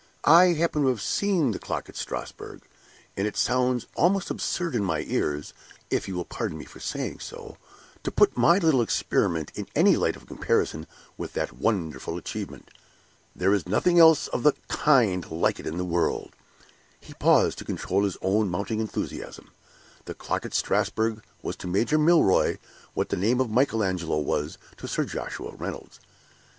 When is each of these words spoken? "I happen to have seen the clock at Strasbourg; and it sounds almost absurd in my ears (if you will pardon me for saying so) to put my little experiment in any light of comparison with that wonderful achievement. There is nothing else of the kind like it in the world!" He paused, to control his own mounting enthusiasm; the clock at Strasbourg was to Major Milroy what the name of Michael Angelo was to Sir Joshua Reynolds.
"I 0.25 0.53
happen 0.53 0.81
to 0.81 0.87
have 0.87 0.99
seen 0.99 1.51
the 1.51 1.59
clock 1.59 1.87
at 1.87 1.95
Strasbourg; 1.95 2.63
and 3.15 3.27
it 3.27 3.37
sounds 3.37 3.85
almost 3.93 4.31
absurd 4.31 4.73
in 4.73 4.83
my 4.83 5.01
ears 5.01 5.53
(if 5.91 6.07
you 6.07 6.15
will 6.15 6.25
pardon 6.25 6.57
me 6.57 6.65
for 6.65 6.79
saying 6.79 7.19
so) 7.19 7.57
to 8.01 8.09
put 8.09 8.35
my 8.35 8.57
little 8.57 8.81
experiment 8.81 9.51
in 9.53 9.67
any 9.75 9.95
light 9.95 10.15
of 10.15 10.25
comparison 10.25 10.87
with 11.19 11.33
that 11.33 11.53
wonderful 11.53 12.17
achievement. 12.17 12.71
There 13.35 13.53
is 13.53 13.67
nothing 13.69 13.99
else 13.99 14.27
of 14.29 14.41
the 14.41 14.53
kind 14.69 15.29
like 15.29 15.59
it 15.59 15.67
in 15.67 15.77
the 15.77 15.85
world!" 15.85 16.31
He 16.99 17.13
paused, 17.13 17.59
to 17.59 17.63
control 17.63 18.03
his 18.03 18.17
own 18.23 18.49
mounting 18.49 18.79
enthusiasm; 18.79 19.51
the 20.05 20.15
clock 20.15 20.47
at 20.47 20.55
Strasbourg 20.55 21.21
was 21.43 21.55
to 21.57 21.67
Major 21.67 21.99
Milroy 21.99 22.57
what 22.95 23.09
the 23.09 23.17
name 23.17 23.39
of 23.39 23.51
Michael 23.51 23.83
Angelo 23.83 24.17
was 24.17 24.57
to 24.77 24.87
Sir 24.87 25.05
Joshua 25.05 25.53
Reynolds. 25.55 25.99